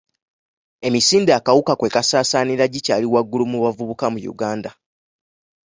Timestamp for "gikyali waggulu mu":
2.73-3.57